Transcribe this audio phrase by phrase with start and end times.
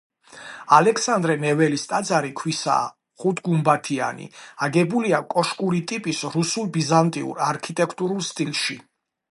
[0.77, 2.87] ალექსანდრე ნეველის ტაძარი ქვისაა,
[3.23, 4.27] ხუთგუმბათიანი,
[4.69, 8.81] აგებულია კოშკური ტიპის რუსულ-ბიზანტიურ არქიტექტურულ სტილში.